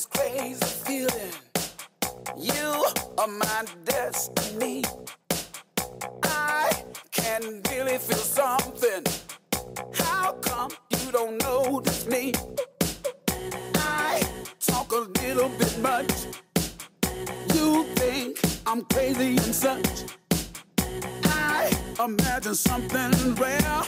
[0.00, 1.32] this crazy feeling.
[2.36, 2.86] You
[3.18, 4.84] are my destiny.
[6.22, 9.04] I can really feel something.
[9.92, 12.32] How come you don't notice me?
[13.74, 14.22] I
[14.58, 16.12] talk a little bit much.
[17.54, 20.04] You think I'm crazy and such.
[21.24, 21.70] I
[22.02, 23.82] imagine something rare.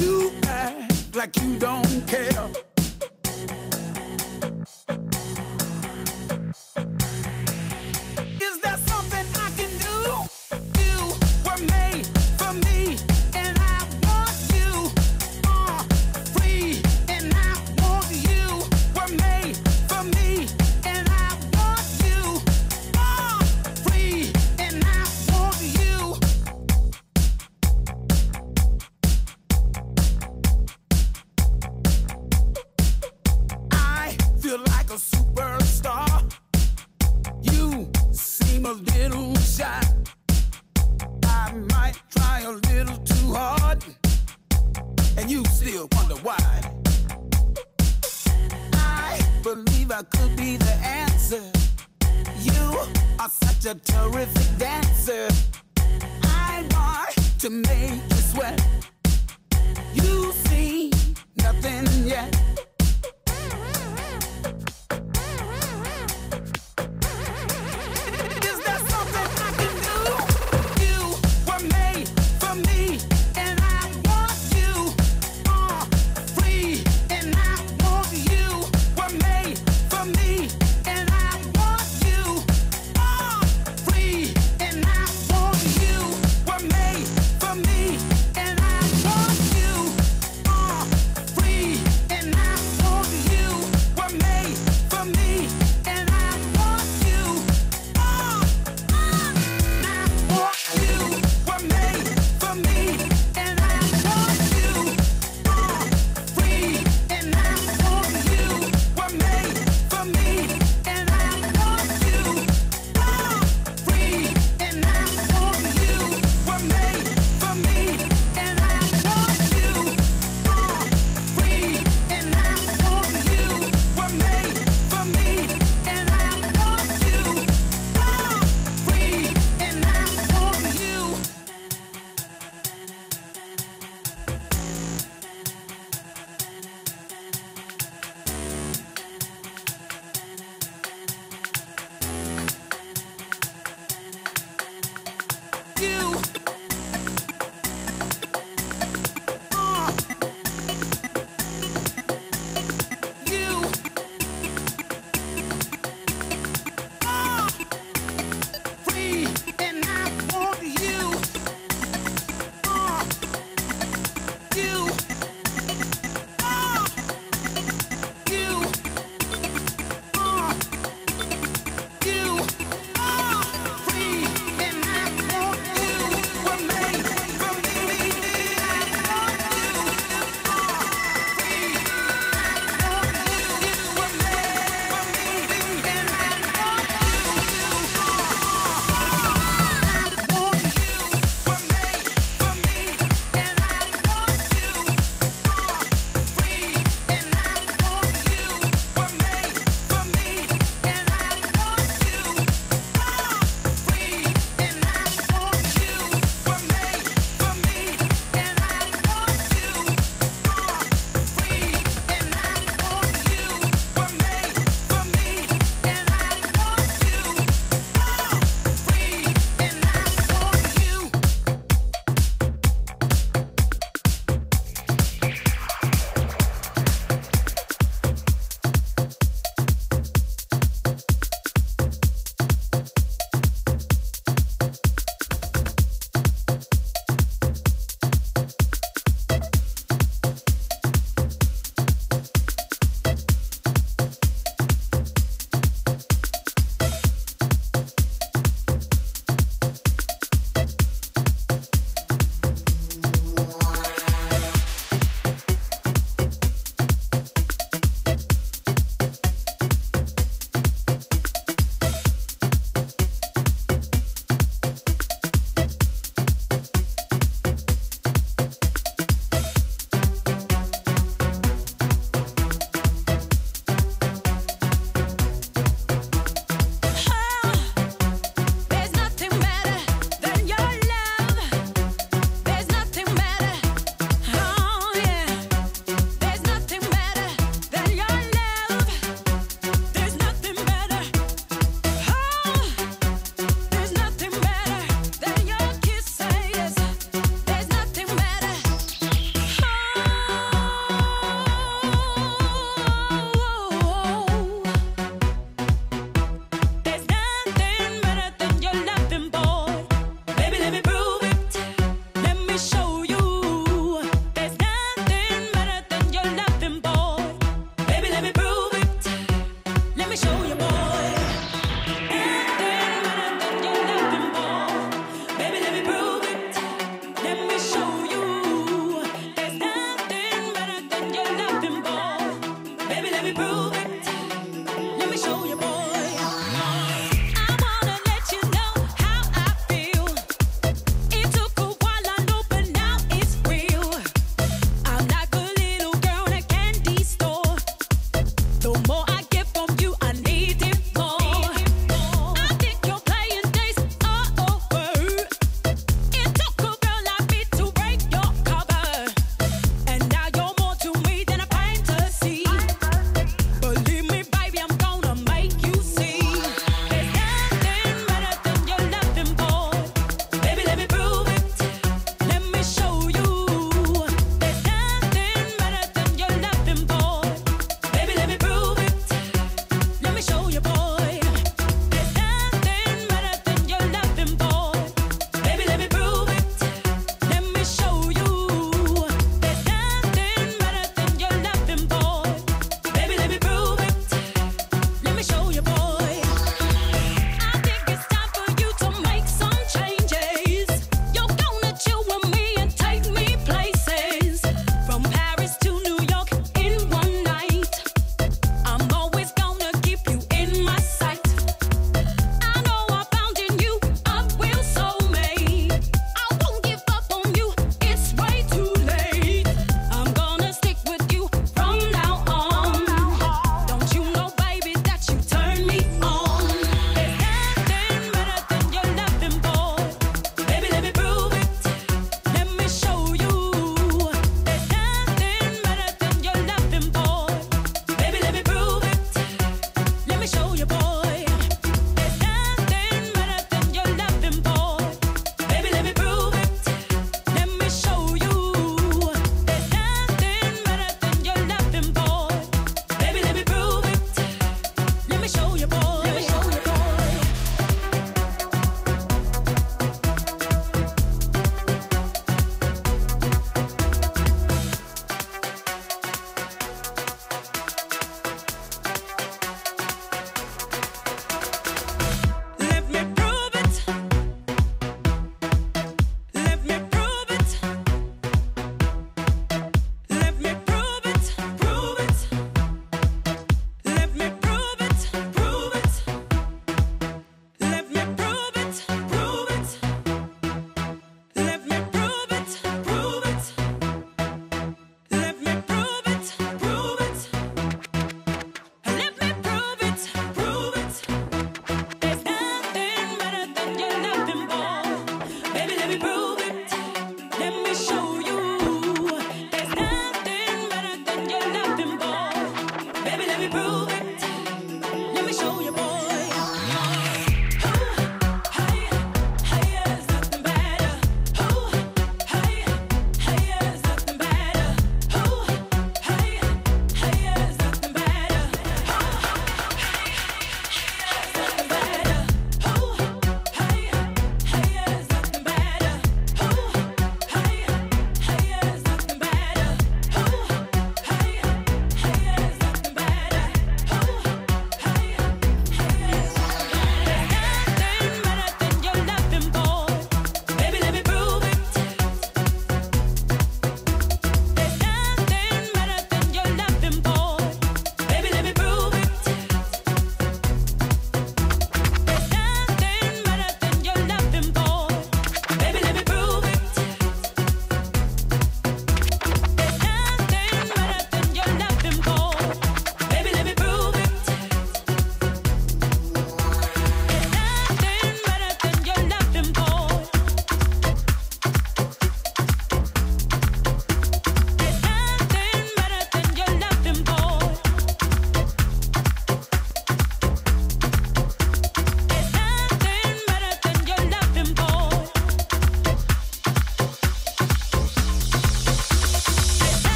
[0.00, 2.75] You act like you don't care.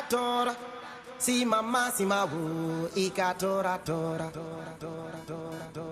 [0.00, 0.54] ikatora.
[1.18, 2.88] Si mama si mawu.
[2.94, 5.89] Ikatora tora tora tora tora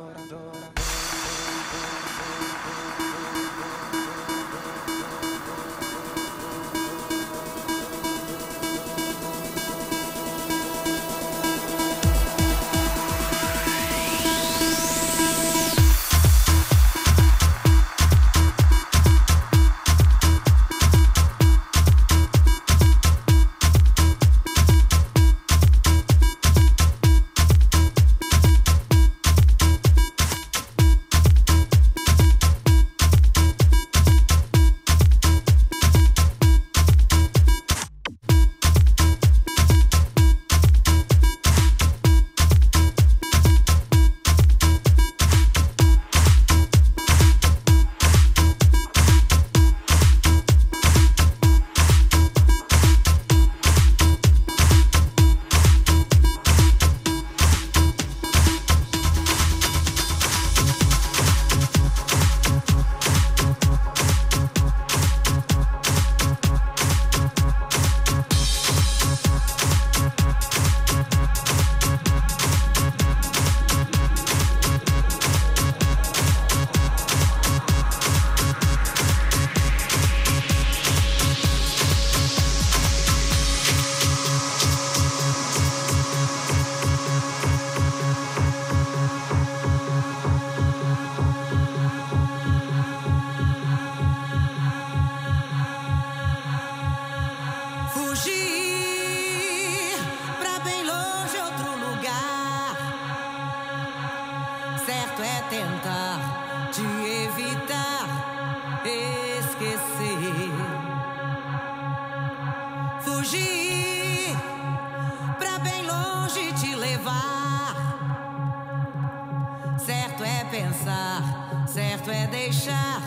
[119.88, 123.00] Certo é pensar, certo é deixar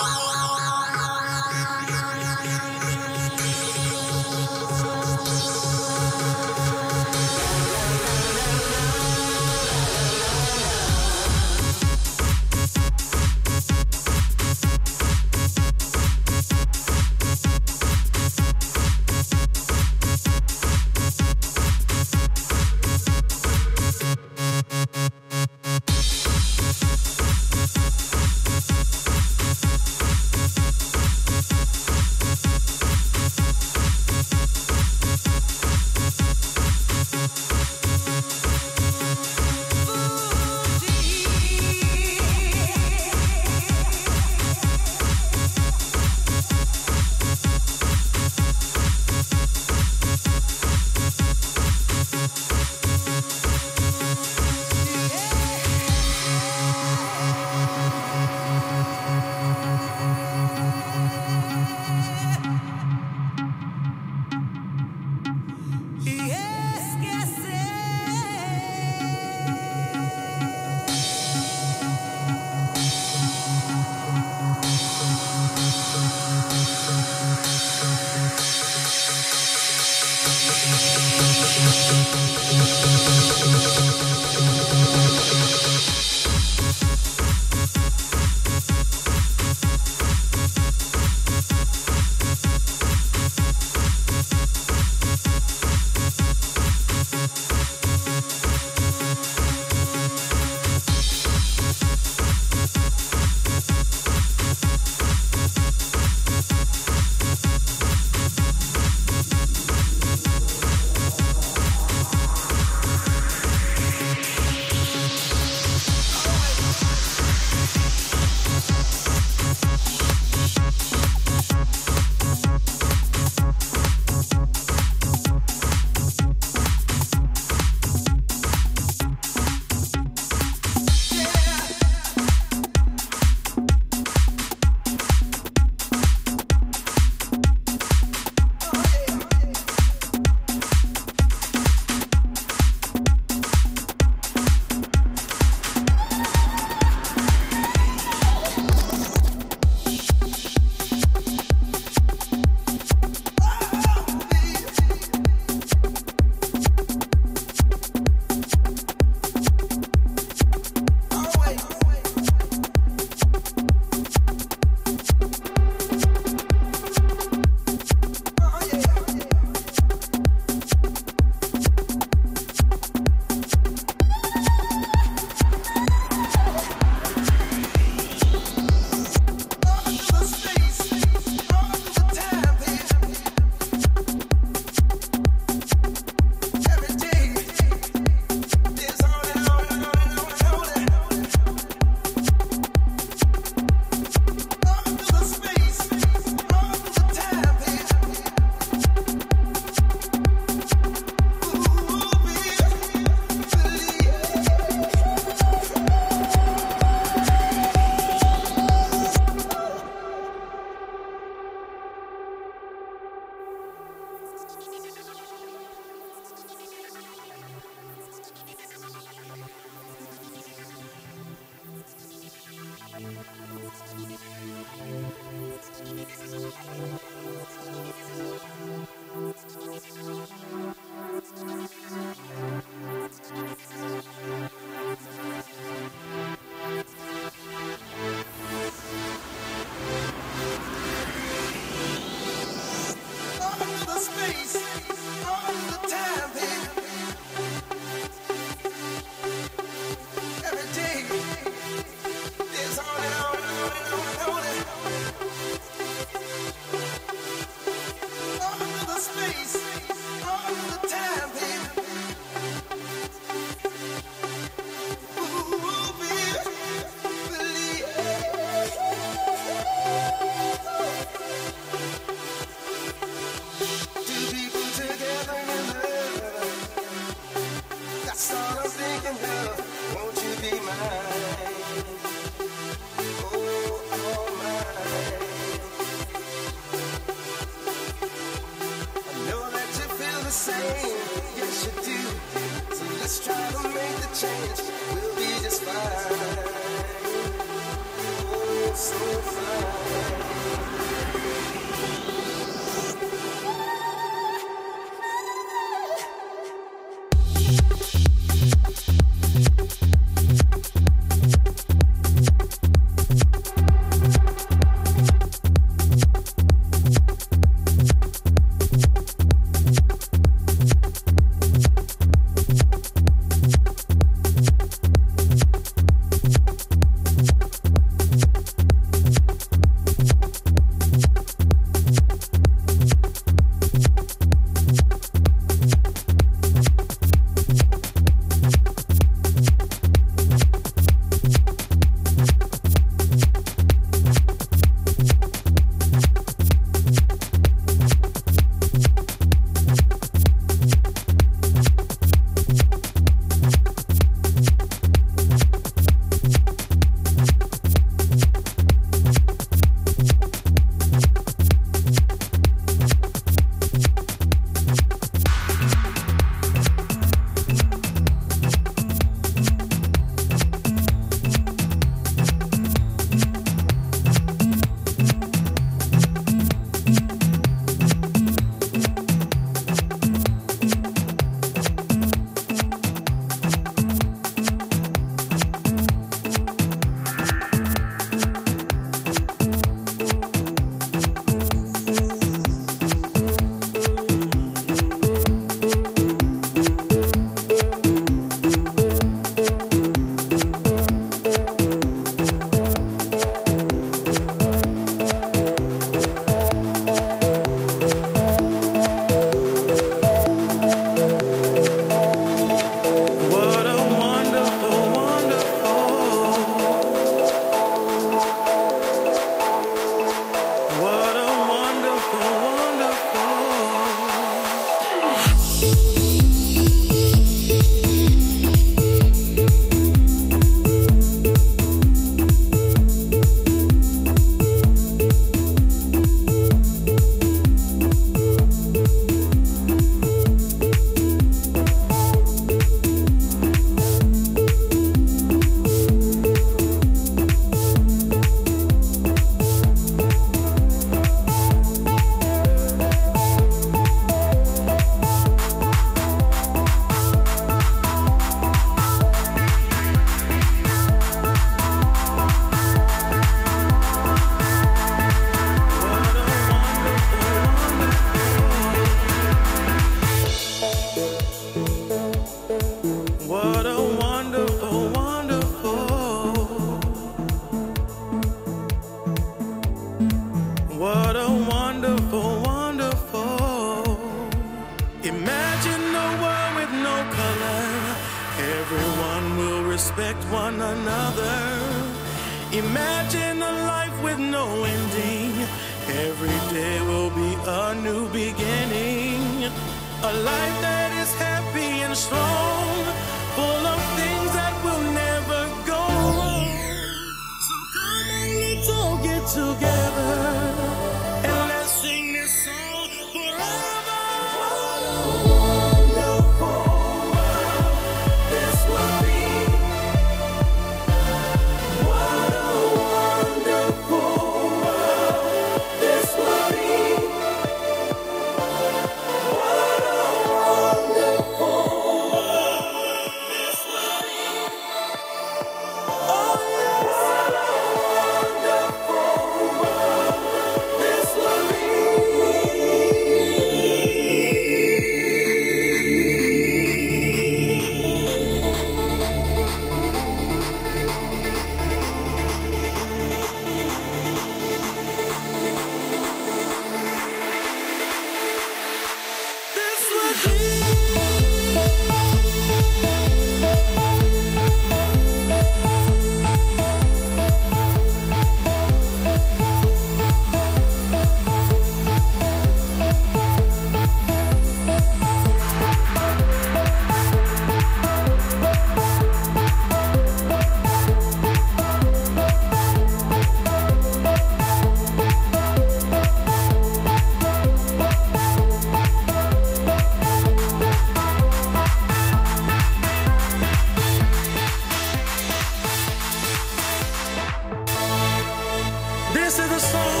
[599.31, 600.00] kiss of the soul.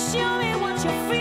[0.00, 1.19] show me what you feel.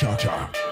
[0.00, 0.30] Cha-cha.
[0.30, 0.69] Cha-cha.